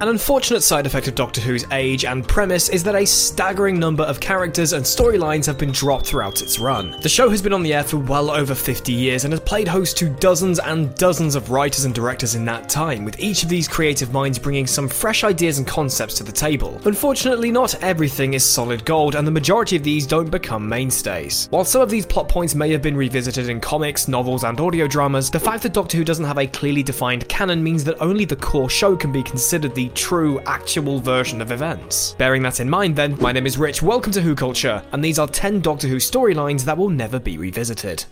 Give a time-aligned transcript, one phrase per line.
[0.00, 4.02] An unfortunate side effect of Doctor Who's age and premise is that a staggering number
[4.02, 6.96] of characters and storylines have been dropped throughout its run.
[7.00, 9.68] The show has been on the air for well over 50 years and has played
[9.68, 13.48] host to dozens and dozens of writers and directors in that time, with each of
[13.48, 16.80] these creative minds bringing some fresh ideas and concepts to the table.
[16.86, 21.46] Unfortunately, not everything is solid gold, and the majority of these don't become mainstays.
[21.50, 24.88] While some of these plot points may have been revisited in comics, novels, and audio
[24.88, 28.24] dramas, the fact that Doctor Who doesn't have a clearly defined canon means that only
[28.24, 32.14] the core show can be considered the true, actual version of events.
[32.18, 35.18] Bearing that in mind, then, my name is Rich, welcome to Who Culture, and these
[35.18, 38.04] are 10 Doctor Who storylines that will never be revisited.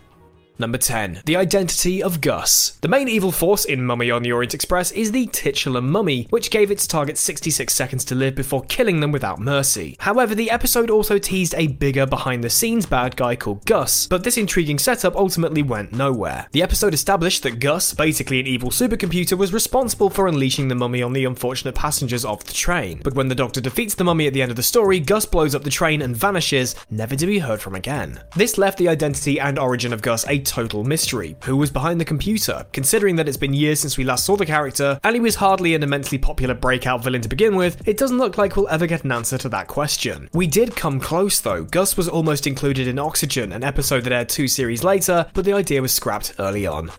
[0.58, 1.22] Number 10.
[1.24, 2.78] The Identity of Gus.
[2.82, 6.50] The main evil force in Mummy on the Orient Express is the titular mummy, which
[6.50, 9.96] gave its target 66 seconds to live before killing them without mercy.
[10.00, 14.24] However, the episode also teased a bigger behind the scenes bad guy called Gus, but
[14.24, 16.46] this intriguing setup ultimately went nowhere.
[16.52, 21.02] The episode established that Gus, basically an evil supercomputer, was responsible for unleashing the mummy
[21.02, 23.00] on the unfortunate passengers of the train.
[23.02, 25.54] But when the Doctor defeats the mummy at the end of the story, Gus blows
[25.54, 28.20] up the train and vanishes, never to be heard from again.
[28.36, 31.36] This left the identity and origin of Gus a total mystery.
[31.44, 32.66] Who was behind the computer?
[32.72, 35.74] Considering that it's been years since we last saw the character, and he was hardly
[35.74, 39.04] an immensely popular breakout villain to begin with, it doesn't look like we'll ever get
[39.04, 40.28] an answer to that question.
[40.32, 41.64] We did come close though.
[41.64, 45.52] Gus was almost included in Oxygen, an episode that aired two series later, but the
[45.52, 46.90] idea was scrapped early on.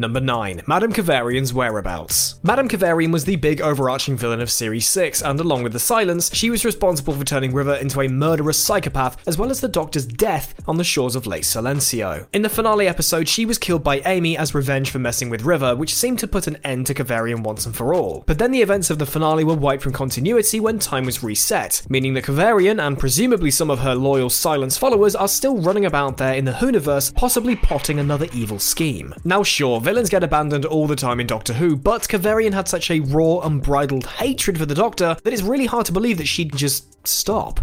[0.00, 0.62] Number 9.
[0.68, 2.38] Madame Kovarian's Whereabouts.
[2.44, 6.32] Madame Kovarian was the big overarching villain of Series 6, and along with the Silence,
[6.32, 10.06] she was responsible for turning River into a murderous psychopath, as well as the Doctor's
[10.06, 12.28] death on the shores of Lake Silencio.
[12.32, 15.74] In the finale episode, she was killed by Amy as revenge for messing with River,
[15.74, 18.22] which seemed to put an end to Kovarian once and for all.
[18.24, 21.82] But then the events of the finale were wiped from continuity when time was reset,
[21.88, 26.18] meaning that Kovarian, and presumably some of her loyal Silence followers, are still running about
[26.18, 29.12] there in the Whoniverse, possibly plotting another evil scheme.
[29.24, 32.90] Now sure, villains get abandoned all the time in Doctor Who, but Kovarian had such
[32.90, 36.54] a raw, unbridled hatred for the Doctor that it's really hard to believe that she'd
[36.54, 37.60] just stop.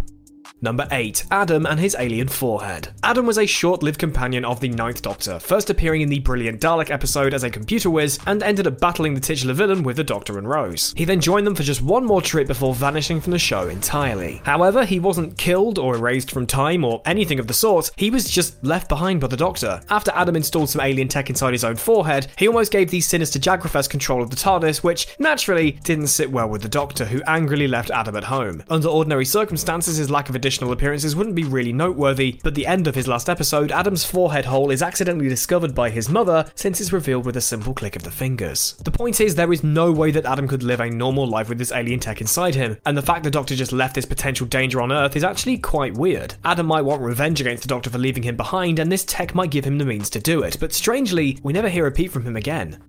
[0.62, 1.26] Number 8.
[1.30, 2.88] Adam and his alien forehead.
[3.02, 6.62] Adam was a short lived companion of the Ninth Doctor, first appearing in the Brilliant
[6.62, 10.04] Dalek episode as a computer whiz, and ended up battling the titular villain with the
[10.04, 10.94] Doctor and Rose.
[10.96, 14.40] He then joined them for just one more trip before vanishing from the show entirely.
[14.44, 18.24] However, he wasn't killed or erased from time or anything of the sort, he was
[18.24, 19.82] just left behind by the Doctor.
[19.90, 23.38] After Adam installed some alien tech inside his own forehead, he almost gave the sinister
[23.38, 27.68] Jagrafess control of the TARDIS, which naturally didn't sit well with the Doctor, who angrily
[27.68, 28.62] left Adam at home.
[28.70, 32.86] Under ordinary circumstances, his lack of additional appearances wouldn't be really noteworthy, but the end
[32.86, 36.92] of his last episode, Adam's forehead hole is accidentally discovered by his mother since it's
[36.92, 38.74] revealed with a simple click of the fingers.
[38.82, 41.58] The point is, there is no way that Adam could live a normal life with
[41.58, 44.80] this alien tech inside him, and the fact the Doctor just left this potential danger
[44.80, 46.34] on Earth is actually quite weird.
[46.44, 49.50] Adam might want revenge against the Doctor for leaving him behind, and this tech might
[49.50, 52.24] give him the means to do it, but strangely, we never hear a peep from
[52.24, 52.82] him again.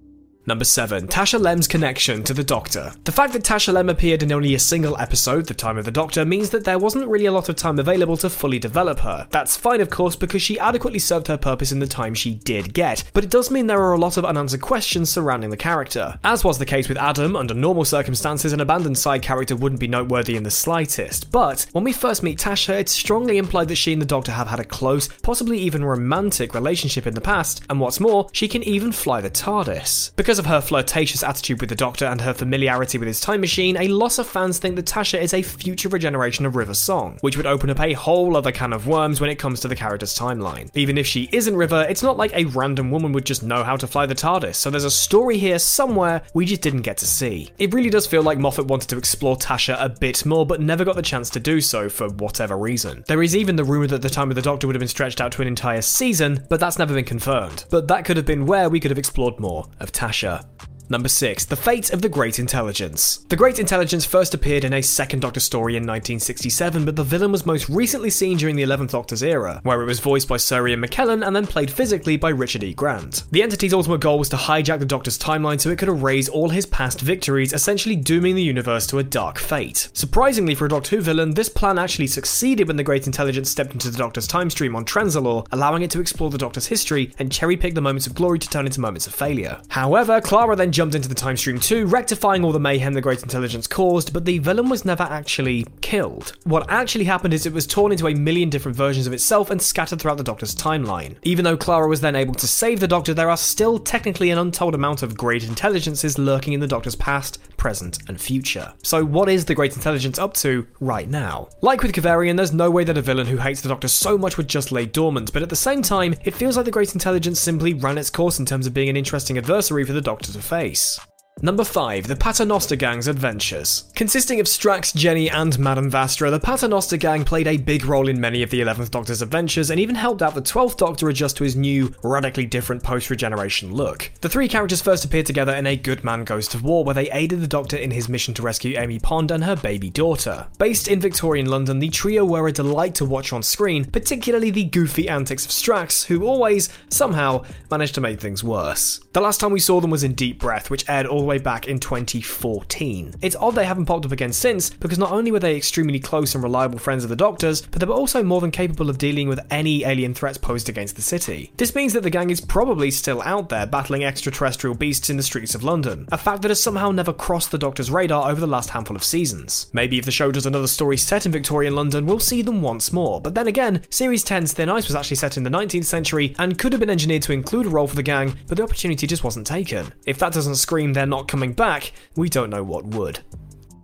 [0.47, 1.09] Number 7.
[1.09, 2.93] Tasha Lem's connection to the Doctor.
[3.03, 5.91] The fact that Tasha Lem appeared in only a single episode, The Time of the
[5.91, 9.27] Doctor, means that there wasn't really a lot of time available to fully develop her.
[9.29, 12.73] That's fine, of course, because she adequately served her purpose in the time she did
[12.73, 16.17] get, but it does mean there are a lot of unanswered questions surrounding the character.
[16.23, 19.89] As was the case with Adam, under normal circumstances, an abandoned side character wouldn't be
[19.89, 23.91] noteworthy in the slightest, but when we first meet Tasha, it's strongly implied that she
[23.91, 27.81] and the Doctor have had a close, possibly even romantic relationship in the past, and
[27.81, 30.15] what's more, she can even fly the TARDIS.
[30.15, 33.41] Because Because of her flirtatious attitude with the Doctor and her familiarity with his time
[33.41, 37.17] machine, a lot of fans think that Tasha is a future regeneration of River Song,
[37.21, 39.75] which would open up a whole other can of worms when it comes to the
[39.75, 40.69] character's timeline.
[40.75, 43.75] Even if she isn't River, it's not like a random woman would just know how
[43.77, 47.07] to fly the TARDIS, so there's a story here somewhere we just didn't get to
[47.07, 47.51] see.
[47.57, 50.85] It really does feel like Moffat wanted to explore Tasha a bit more, but never
[50.85, 53.03] got the chance to do so for whatever reason.
[53.07, 55.19] There is even the rumour that the time of the Doctor would have been stretched
[55.19, 57.65] out to an entire season, but that's never been confirmed.
[57.71, 60.26] But that could have been where we could have explored more of Tasha.
[60.27, 61.45] Russia Number 6.
[61.45, 63.17] The Fate of the Great Intelligence.
[63.27, 67.33] The Great Intelligence first appeared in a second Doctor story in 1967, but the villain
[67.33, 70.65] was most recently seen during the 11th Doctor's era, where it was voiced by Sir
[70.65, 72.73] Ian McKellen and then played physically by Richard E.
[72.73, 73.23] Grant.
[73.31, 76.49] The entity's ultimate goal was to hijack the Doctor's timeline so it could erase all
[76.49, 79.89] his past victories, essentially dooming the universe to a dark fate.
[79.93, 83.73] Surprisingly for a Doctor Who villain, this plan actually succeeded when the Great Intelligence stepped
[83.73, 87.29] into the Doctor's time stream on Trenzalore, allowing it to explore the Doctor's history and
[87.29, 89.59] cherry pick the moments of glory to turn into moments of failure.
[89.67, 93.23] However, Clara then jumped into the time stream too, rectifying all the mayhem the Great
[93.23, 96.33] Intelligence caused, but the villain was never actually killed.
[96.43, 99.59] What actually happened is it was torn into a million different versions of itself and
[99.59, 101.15] scattered throughout the Doctor's timeline.
[101.23, 104.37] Even though Clara was then able to save the Doctor, there are still technically an
[104.37, 108.71] untold amount of Great Intelligences lurking in the Doctor's past, present, and future.
[108.83, 111.49] So, what is the Great Intelligence up to right now?
[111.61, 114.37] Like with Kovarian, there's no way that a villain who hates the Doctor so much
[114.37, 117.39] would just lay dormant, but at the same time, it feels like the Great Intelligence
[117.39, 120.41] simply ran its course in terms of being an interesting adversary for the Doctor to
[120.67, 120.99] face.
[121.39, 122.07] Number 5.
[122.07, 123.83] The Paternoster Gang's Adventures.
[123.93, 128.19] Consisting of Strax, Jenny, and Madame Vastra, the Paternoster Gang played a big role in
[128.19, 131.43] many of the 11th Doctor's adventures and even helped out the 12th Doctor adjust to
[131.43, 134.11] his new, radically different post regeneration look.
[134.21, 137.11] The three characters first appeared together in A Good Man Goes to War, where they
[137.11, 140.47] aided the Doctor in his mission to rescue Amy Pond and her baby daughter.
[140.57, 144.63] Based in Victorian London, the trio were a delight to watch on screen, particularly the
[144.63, 149.01] goofy antics of Strax, who always, somehow, managed to make things worse.
[149.13, 151.37] The last time we saw them was in Deep Breath, which aired all the way
[151.37, 153.15] back in 2014.
[153.21, 156.33] It's odd they haven't popped up again since, because not only were they extremely close
[156.33, 159.27] and reliable friends of the Doctor's, but they were also more than capable of dealing
[159.27, 161.51] with any alien threats posed against the city.
[161.57, 165.23] This means that the gang is probably still out there battling extraterrestrial beasts in the
[165.23, 168.47] streets of London, a fact that has somehow never crossed the Doctor's radar over the
[168.47, 169.67] last handful of seasons.
[169.73, 172.93] Maybe if the show does another story set in Victorian London, we'll see them once
[172.93, 176.35] more, but then again, Series 10's Thin Ice was actually set in the 19th century
[176.39, 179.05] and could have been engineered to include a role for the gang, but the opportunity
[179.05, 179.91] just wasn't taken.
[180.05, 183.19] If that doesn't scream they're not coming back, we don't know what would.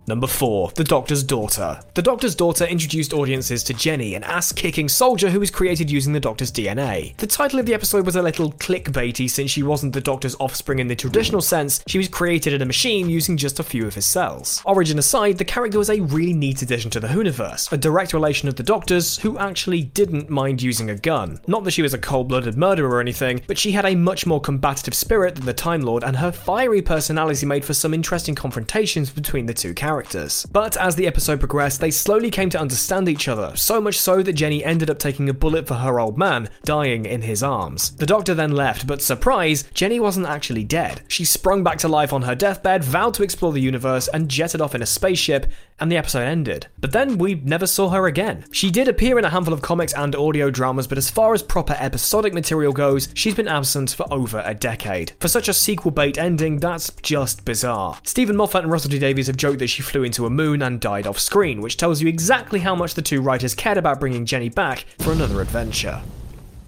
[0.06, 0.72] Number 4.
[0.74, 1.80] The Doctor's Daughter.
[1.94, 6.12] The Doctor's Daughter introduced audiences to Jenny, an ass kicking soldier who was created using
[6.12, 7.16] the Doctor's DNA.
[7.16, 10.78] The title of the episode was a little clickbaity since she wasn't the Doctor's offspring
[10.78, 13.94] in the traditional sense, she was created in a machine using just a few of
[13.94, 14.60] his cells.
[14.66, 18.46] Origin aside, the character was a really neat addition to the Whoniverse, a direct relation
[18.46, 21.40] of the Doctor's who actually didn't mind using a gun.
[21.46, 24.26] Not that she was a cold blooded murderer or anything, but she had a much
[24.26, 28.34] more combative spirit than the Time Lord, and her fiery personality made for some interesting
[28.34, 30.44] confrontations between the two characters characters.
[30.50, 34.24] But as the episode progressed, they slowly came to understand each other, so much so
[34.24, 37.92] that Jenny ended up taking a bullet for her old man, dying in his arms.
[37.92, 41.02] The doctor then left, but surprise, Jenny wasn't actually dead.
[41.06, 44.60] She sprung back to life on her deathbed, vowed to explore the universe, and jetted
[44.60, 45.46] off in a spaceship,
[45.78, 46.66] and the episode ended.
[46.80, 48.44] But then we never saw her again.
[48.50, 51.42] She did appear in a handful of comics and audio dramas, but as far as
[51.42, 55.12] proper episodic material goes, she's been absent for over a decade.
[55.20, 57.98] For such a sequel bait ending, that's just bizarre.
[58.02, 60.80] Steven Moffat and Russell T Davies have joked that she flew into a moon and
[60.80, 64.26] died off screen, which tells you exactly how much the two writers cared about bringing
[64.26, 66.02] Jenny back for another adventure.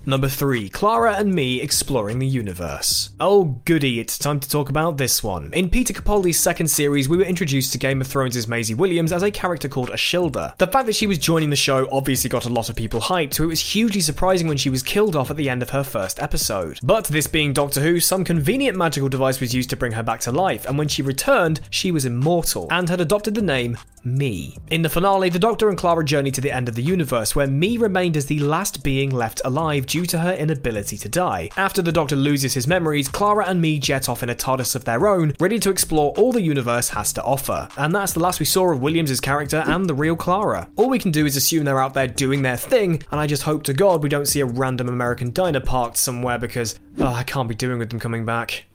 [0.08, 0.68] Number 3.
[0.68, 3.10] Clara and me exploring the universe.
[3.18, 5.52] Oh goody, it's time to talk about this one.
[5.52, 9.24] In Peter Capaldi's second series, we were introduced to Game of Thrones' Maisie Williams as
[9.24, 10.56] a character called Ashildr.
[10.58, 13.34] The fact that she was joining the show obviously got a lot of people hyped,
[13.34, 15.82] so it was hugely surprising when she was killed off at the end of her
[15.82, 16.78] first episode.
[16.84, 20.20] But this being Doctor Who, some convenient magical device was used to bring her back
[20.20, 24.56] to life, and when she returned, she was immortal, and had adopted the name Me.
[24.70, 27.48] In the finale, the Doctor and Clara journey to the end of the universe, where
[27.48, 31.48] Me remained as the last being left alive due to her inability to die.
[31.56, 34.84] After the Doctor loses his memories, Clara and me jet off in a TARDIS of
[34.84, 37.66] their own, ready to explore all the universe has to offer.
[37.78, 40.68] And that's the last we saw of Williams' character and the real Clara.
[40.76, 43.44] All we can do is assume they're out there doing their thing, and I just
[43.44, 47.22] hope to God we don't see a random American diner parked somewhere because oh, I
[47.22, 48.66] can't be doing with them coming back.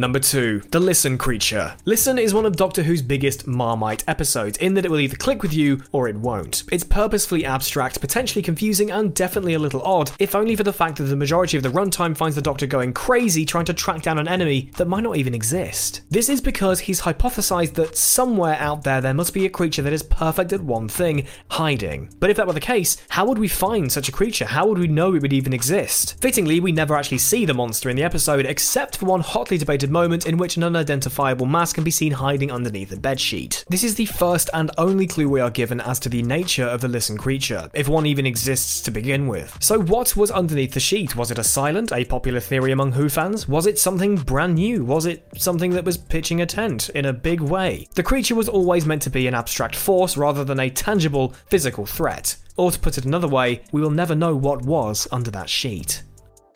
[0.00, 0.62] Number 2.
[0.70, 1.74] The Listen Creature.
[1.84, 5.42] Listen is one of Doctor Who's biggest Marmite episodes, in that it will either click
[5.42, 6.62] with you or it won't.
[6.70, 10.98] It's purposefully abstract, potentially confusing, and definitely a little odd, if only for the fact
[10.98, 14.20] that the majority of the runtime finds the Doctor going crazy trying to track down
[14.20, 16.02] an enemy that might not even exist.
[16.10, 19.92] This is because he's hypothesized that somewhere out there there must be a creature that
[19.92, 22.08] is perfect at one thing hiding.
[22.20, 24.44] But if that were the case, how would we find such a creature?
[24.44, 26.20] How would we know it would even exist?
[26.20, 29.87] Fittingly, we never actually see the monster in the episode, except for one hotly debated
[29.90, 33.64] moment in which an unidentifiable mass can be seen hiding underneath a bedsheet.
[33.68, 36.80] This is the first and only clue we are given as to the nature of
[36.80, 39.56] the Listen creature, if one even exists to begin with.
[39.60, 41.16] So, what was underneath the sheet?
[41.16, 43.48] Was it a silent, a popular theory among Who fans?
[43.48, 44.84] Was it something brand new?
[44.84, 47.88] Was it something that was pitching a tent in a big way?
[47.94, 51.86] The creature was always meant to be an abstract force rather than a tangible, physical
[51.86, 52.36] threat.
[52.56, 56.02] Or to put it another way, we will never know what was under that sheet.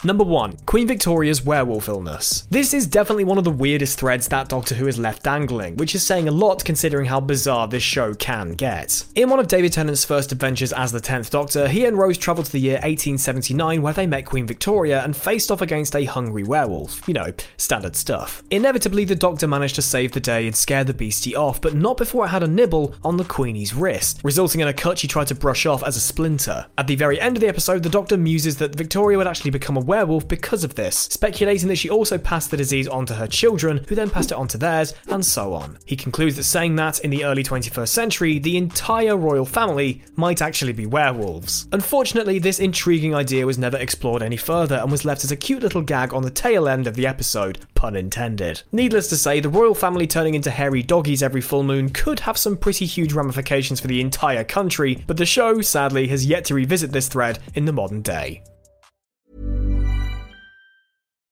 [0.04, 0.56] Number 1.
[0.66, 2.48] Queen Victoria's werewolf illness.
[2.50, 5.94] This is definitely one of the weirdest threads that Doctor Who has left dangling, which
[5.94, 9.04] is saying a lot considering how bizarre this show can get.
[9.14, 12.46] In one of David Tennant's first adventures as the 10th Doctor, he and Rose travelled
[12.46, 16.42] to the year 1879 where they met Queen Victoria and faced off against a hungry
[16.42, 17.06] werewolf.
[17.06, 18.42] You know, standard stuff.
[18.50, 21.96] Inevitably, the Doctor managed to save the day and scare the beastie off, but not
[21.96, 25.28] before it had a nibble on the Queenie's wrist, resulting in a cut she tried
[25.28, 26.66] to brush off as a splinter.
[26.76, 29.76] At the very end of the episode, the Doctor muses that Victoria would actually become
[29.76, 33.26] a werewolf because of this, speculating that she also passed the disease on to her
[33.26, 35.78] children, who then passed it on to theirs, and so on.
[35.84, 40.40] He concludes that saying that in the early 21st century, the entire royal family might
[40.40, 41.68] actually be werewolves.
[41.72, 45.62] Unfortunately, this intriguing idea was never explored any further and was left as a cute
[45.62, 48.62] little gag on the tail end of the episode, pun intended.
[48.72, 52.38] Needless to say, the royal family turning into hairy doggies every full moon could have
[52.38, 56.54] some pretty huge ramifications for the entire country, but the show, sadly, has yet to
[56.54, 58.42] revisit this thread in the modern day.